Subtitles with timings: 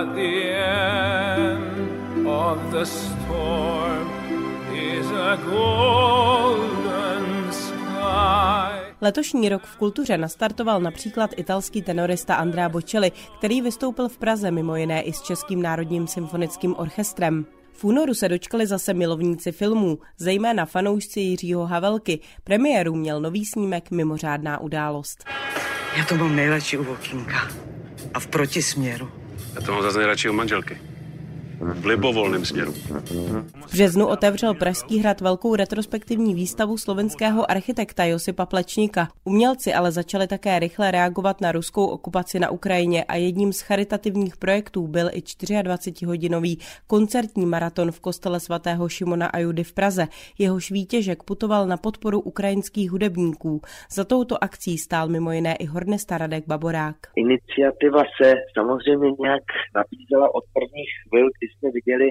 [0.00, 4.08] At the end of the storm
[4.74, 8.94] is a golden sky.
[9.00, 14.76] Letošní rok v kultuře nastartoval například italský tenorista Andrea Bocelli, který vystoupil v Praze mimo
[14.76, 17.46] jiné i s Českým národním symfonickým orchestrem.
[17.72, 22.20] V únoru se dočkali zase milovníci filmů, zejména fanoušci Jiřího Havelky.
[22.44, 25.24] Premiéru měl nový snímek Mimořádná událost.
[25.96, 27.48] Já to mám nejradši u okýnka
[28.14, 29.10] a v protisměru.
[29.54, 30.78] Já to mám zase nejradši u manželky
[31.60, 32.72] v libovolném směru.
[32.72, 39.08] V březnu otevřel Pražský hrad velkou retrospektivní výstavu slovenského architekta Josipa Plečníka.
[39.24, 44.36] Umělci ale začali také rychle reagovat na ruskou okupaci na Ukrajině a jedním z charitativních
[44.36, 50.06] projektů byl i 24-hodinový koncertní maraton v kostele svatého Šimona a Judy v Praze.
[50.38, 53.60] Jehož výtěžek putoval na podporu ukrajinských hudebníků.
[53.90, 56.96] Za touto akcí stál mimo jiné i hornista Radek Baborák.
[57.16, 59.42] Iniciativa se samozřejmě nějak
[59.74, 62.08] nabízela od prvních chvil, kdy jsme viděli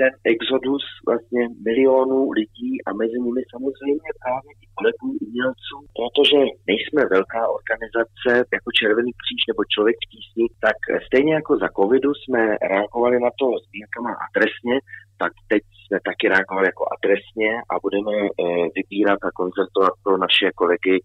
[0.00, 6.38] ten exodus vlastně milionů lidí a mezi nimi samozřejmě právě i kolegů umělců, protože
[6.70, 12.10] nejsme velká organizace jako Červený kříž nebo Člověk v tísni, tak stejně jako za covidu
[12.14, 12.40] jsme
[12.72, 14.76] reagovali na to sbírkama adresně,
[15.22, 18.32] tak teď jsme taky reagovali jako adresně a budeme eh,
[18.76, 20.96] vybírat a koncertovat pro naše kolegy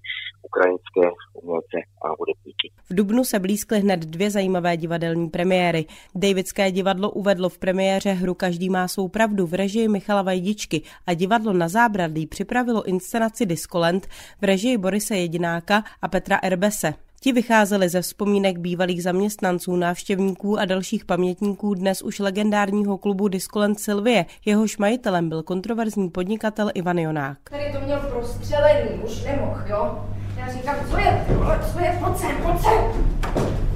[0.47, 2.67] ukrajinské umělce a hudebníky.
[2.89, 5.85] V Dubnu se blízkly hned dvě zajímavé divadelní premiéry.
[6.15, 11.13] Davidské divadlo uvedlo v premiéře hru Každý má svou pravdu v režii Michala Vajdičky a
[11.13, 14.07] divadlo na zábradlí připravilo inscenaci Diskolent
[14.41, 17.04] v režii Borise Jedináka a Petra Erbese.
[17.19, 23.79] Ti vycházeli ze vzpomínek bývalých zaměstnanců, návštěvníků a dalších pamětníků dnes už legendárního klubu Diskolent
[23.79, 24.25] Silvie.
[24.45, 27.37] Jehož majitelem byl kontroverzní podnikatel Ivan Jonák.
[27.49, 30.05] Tady to měl prostřelený, už nemohl, jo?
[30.37, 31.25] Já říkám, co je,
[31.73, 33.05] co je, pojď sem, pojď sem.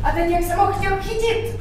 [0.04, 1.60] A teď jak jsem ho chtěl chytit,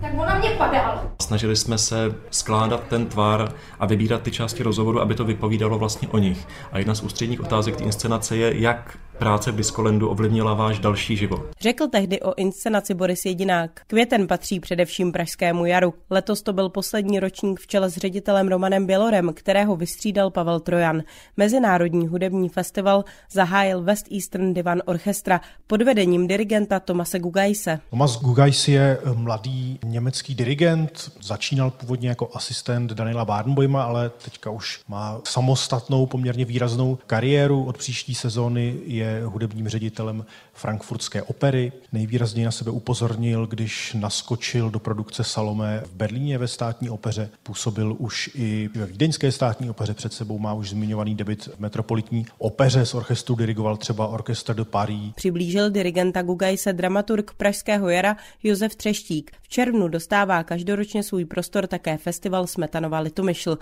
[0.00, 1.10] tak on na mě padal.
[1.22, 6.08] Snažili jsme se skládat ten tvar a vybírat ty části rozhovoru, aby to vypovídalo vlastně
[6.08, 6.46] o nich.
[6.72, 11.16] A jedna z ústředních otázek té inscenace je, jak práce v Diskolendu ovlivnila váš další
[11.16, 11.40] život.
[11.60, 13.70] Řekl tehdy o inscenaci Boris Jedinák.
[13.86, 15.94] Květen patří především Pražskému jaru.
[16.10, 21.02] Letos to byl poslední ročník v čele s ředitelem Romanem Bělorem, kterého vystřídal Pavel Trojan.
[21.36, 27.80] Mezinárodní hudební festival zahájil West Eastern Divan Orchestra pod vedením dirigenta Tomase Gugajse.
[27.90, 34.80] Tomas Gugajs je mladý německý dirigent, začínal původně jako asistent Daniela Barnboima, ale teďka už
[34.88, 37.64] má samostatnou poměrně výraznou kariéru.
[37.64, 40.24] Od příští sezóny je hudebním ředitelem
[40.56, 41.72] frankfurtské opery.
[41.92, 47.30] Nejvýrazněji na sebe upozornil, když naskočil do produkce Salomé v Berlíně ve státní opeře.
[47.42, 52.26] Působil už i ve Vídeňské státní opeře, před sebou má už zmiňovaný debit v Metropolitní
[52.38, 52.86] opeře.
[52.86, 55.12] Z orchestru dirigoval třeba Orchestre de Paris.
[55.14, 59.32] Přiblížil dirigenta Gugajse dramaturg Pražského jara Josef Třeštík.
[59.42, 63.58] V červnu dostává každoročně svůj prostor také festival Smetanova Litomyšl.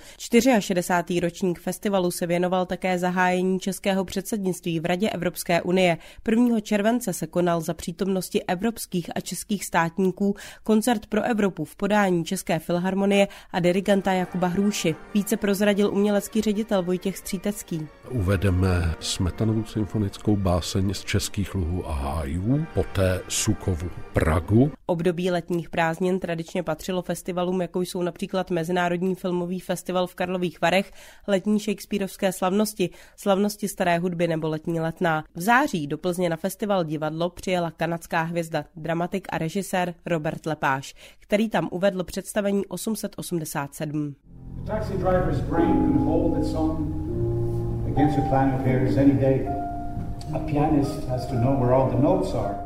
[0.60, 1.20] 64.
[1.20, 5.98] ročník festivalu se věnoval také zahájení českého předsednictví v Radě Evropské unie.
[6.30, 6.60] 1.
[6.84, 12.58] července se konal za přítomnosti evropských a českých státníků koncert pro Evropu v podání České
[12.58, 14.94] filharmonie a dirigenta Jakuba Hrůši.
[15.14, 17.88] Více prozradil umělecký ředitel Vojtěch Střítecký.
[18.10, 24.70] Uvedeme Smetanovou symfonickou báseň z českých luhů a hájů, poté Sukovu Pragu.
[24.86, 30.92] Období letních prázdnin tradičně patřilo festivalům, jako jsou například Mezinárodní filmový festival v Karlových Varech,
[31.26, 35.24] letní Shakespeareovské slavnosti, slavnosti staré hudby nebo letní letná.
[35.34, 40.94] V září do Plzně na festival divadlo přijela kanadská hvězda, dramatik a režisér Robert Lepáš,
[41.20, 44.14] který tam uvedl představení 887.
[44.64, 47.04] The taxi driver's brain can hold its own
[47.92, 49.48] against a plan of hairs any day.
[50.34, 52.63] A pianist has to know where all the notes are.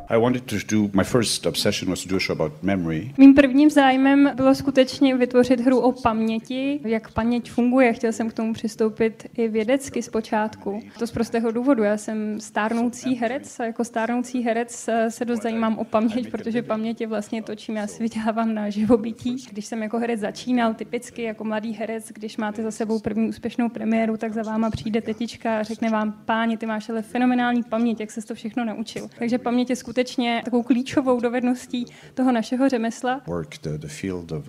[3.19, 7.93] Mým prvním zájmem bylo skutečně vytvořit hru o paměti, jak paměť funguje.
[7.93, 10.83] Chtěl jsem k tomu přistoupit i vědecky zpočátku.
[10.99, 11.83] To z prostého důvodu.
[11.83, 17.01] Já jsem stárnoucí herec a jako stárnoucí herec se dost zajímám o paměť, protože paměť
[17.01, 19.37] je vlastně to, čím já si vydělávám na živobytí.
[19.51, 23.69] Když jsem jako herec začínal, typicky jako mladý herec, když máte za sebou první úspěšnou
[23.69, 28.01] premiéru, tak za váma přijde tetička a řekne vám, páni, ty máš ale fenomenální paměť,
[28.01, 29.09] jak se to všechno naučil.
[29.19, 31.85] Takže paměť je skutečně skutečně takovou klíčovou dovedností
[32.15, 33.21] toho našeho řemesla.
[33.39, 34.43] art that we do.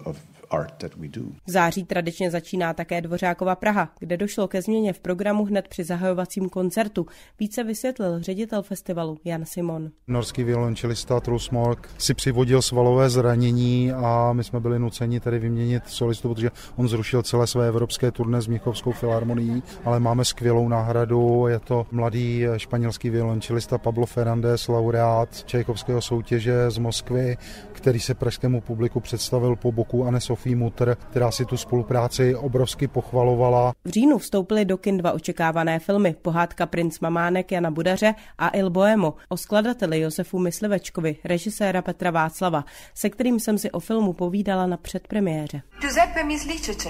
[1.48, 5.84] V září tradičně začíná také Dvořákova Praha, kde došlo ke změně v programu hned při
[5.84, 7.06] zahajovacím koncertu.
[7.40, 9.90] Více vysvětlil ředitel festivalu Jan Simon.
[10.08, 15.84] Norský violončelista Truls Mork si přivodil svalové zranění a my jsme byli nuceni tedy vyměnit
[15.88, 21.48] solistu, protože on zrušil celé své evropské turné s Mnichovskou filharmonií, ale máme skvělou náhradu.
[21.48, 27.38] Je to mladý španělský violončelista Pablo Fernández, laureát Čajkovského soutěže z Moskvy,
[27.72, 32.88] který se pražskému publiku představil po boku Anne Sophie Mutter, která si tu spolupráci obrovsky
[32.88, 33.74] pochvalovala.
[33.86, 38.70] V říjnu vstoupily do kin dva očekávané filmy Pohádka princ Mamánek Jana Budaře a Il
[38.70, 44.68] Boemo o skladateli Josefu Myslivečkovi, režiséra Petra Václava, se kterým jsem si o filmu povídala
[44.68, 45.62] na předpremiéře.
[45.82, 46.90] Giuseppe Myslíčeče.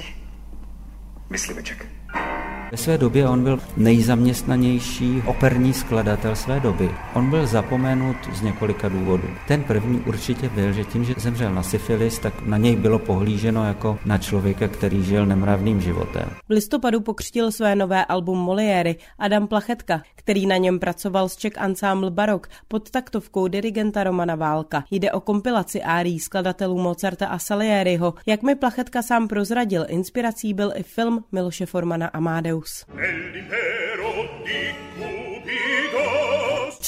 [1.29, 1.98] Mysliveček.
[2.71, 6.91] Ve své době on byl nejzaměstnanější operní skladatel své doby.
[7.13, 9.27] On byl zapomenut z několika důvodů.
[9.47, 13.65] Ten první určitě byl, že tím, že zemřel na syfilis, tak na něj bylo pohlíženo
[13.65, 16.29] jako na člověka, který žil nemravným životem.
[16.49, 21.53] V listopadu pokřtil své nové album Moliéry Adam Plachetka, který na něm pracoval s Czech
[21.57, 24.83] Ensemble Barok pod taktovkou dirigenta Romana Válka.
[24.91, 28.13] Jde o kompilaci árií skladatelů Mozarta a Salieriho.
[28.25, 32.07] Jak mi Plachetka sám prozradil, inspirací byl i film Miloše Formana
[32.59, 32.83] News.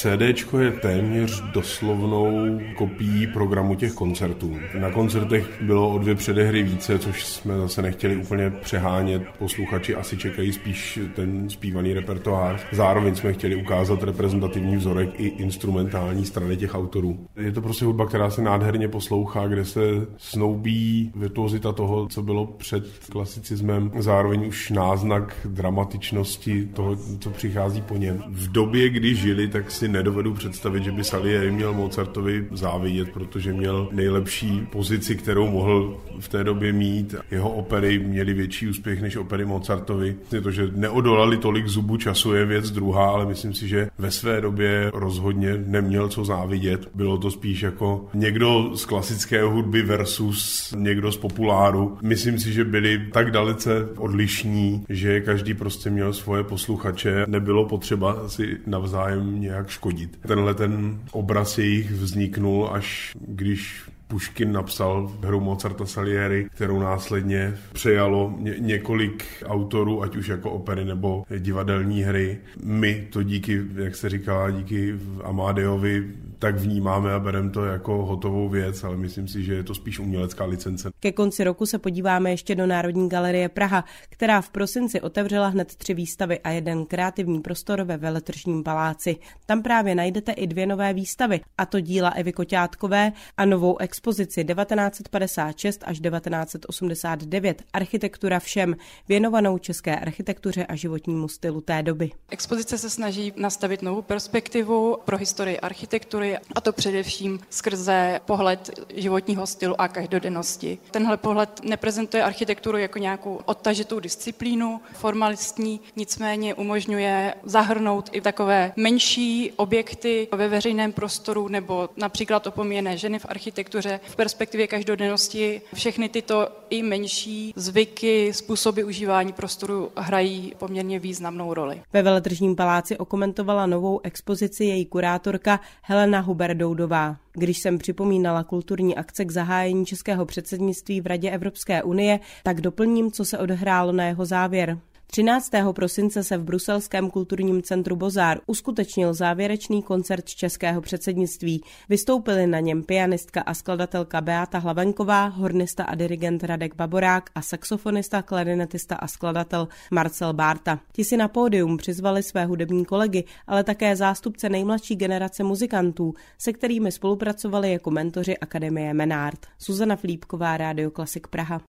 [0.02, 4.56] CDčko je téměř doslovnou kopií programu těch koncertů.
[4.78, 9.22] Na koncertech bylo o dvě předehry více, což jsme zase nechtěli úplně přehánět.
[9.38, 12.60] Posluchači asi čekají spíš ten zpívaný repertoár.
[12.72, 17.26] Zároveň jsme chtěli ukázat reprezentativní vzorek i instrumentální strany těch autorů.
[17.36, 19.80] Je to prostě hudba, která se nádherně poslouchá, kde se
[20.16, 27.96] snoubí virtuozita toho, co bylo před klasicismem, zároveň už náznak dramatičnosti toho, co přichází po
[27.96, 28.22] něm.
[28.28, 33.52] V době, kdy žili, tak si nedovedu představit, že by Salieri měl Mozartovi závidět, protože
[33.52, 37.14] měl nejlepší pozici, kterou mohl v té době mít.
[37.30, 40.16] Jeho opery měly větší úspěch než opery Mozartovi.
[40.32, 44.10] Je to, že neodolali tolik zubu času, je věc druhá, ale myslím si, že ve
[44.10, 46.88] své době rozhodně neměl co závidět.
[46.94, 51.98] Bylo to spíš jako někdo z klasické hudby versus někdo z populáru.
[52.02, 57.24] Myslím si, že byli tak dalece odlišní, že každý prostě měl svoje posluchače.
[57.28, 60.18] Nebylo potřeba si navzájem nějak škodit.
[60.26, 68.34] Tenhle ten obraz jejich vzniknul až když Puškin napsal hru Mozarta Salieri, kterou následně přejalo
[68.38, 72.38] ně- několik autorů, ať už jako opery nebo divadelní hry.
[72.64, 76.04] My to díky, jak se říká, díky Amadeovi
[76.42, 79.98] tak vnímáme a bereme to jako hotovou věc, ale myslím si, že je to spíš
[79.98, 80.90] umělecká licence.
[81.00, 85.74] Ke konci roku se podíváme ještě do Národní galerie Praha, která v prosinci otevřela hned
[85.74, 89.16] tři výstavy a jeden kreativní prostor ve Veletržním paláci.
[89.46, 94.44] Tam právě najdete i dvě nové výstavy, a to díla Evy Koťátkové a novou expozici
[94.44, 98.76] 1956 až 1989 Architektura všem,
[99.08, 102.10] věnovanou české architektuře a životnímu stylu té doby.
[102.30, 109.46] Expozice se snaží nastavit novou perspektivu pro historii architektury a to především skrze pohled životního
[109.46, 110.78] stylu a každodennosti.
[110.90, 119.52] Tenhle pohled neprezentuje architekturu jako nějakou odtažitou disciplínu formalistní, nicméně umožňuje zahrnout i takové menší
[119.56, 125.60] objekty ve veřejném prostoru nebo například opomíjené ženy v architektuře v perspektivě každodennosti.
[125.74, 131.82] Všechny tyto i menší zvyky, způsoby užívání prostoru hrají poměrně významnou roli.
[131.92, 137.16] Ve Veletržním paláci okomentovala novou expozici její kurátorka Helena Huberdoudová.
[137.32, 143.12] Když jsem připomínala kulturní akce k zahájení českého předsednictví v Radě Evropské unie, tak doplním,
[143.12, 144.78] co se odehrálo na jeho závěr.
[145.14, 145.50] 13.
[145.72, 151.64] prosince se v bruselském kulturním centru Bozár uskutečnil závěrečný koncert českého předsednictví.
[151.88, 158.22] Vystoupili na něm pianistka a skladatelka Beata Hlavenková, hornista a dirigent Radek Baborák a saxofonista,
[158.22, 160.80] klarinetista a skladatel Marcel Bárta.
[160.92, 166.52] Ti si na pódium přizvali své hudební kolegy, ale také zástupce nejmladší generace muzikantů, se
[166.52, 169.46] kterými spolupracovali jako mentoři Akademie Menard.
[169.58, 171.71] Suzana Flípková, Rádio Klasik Praha.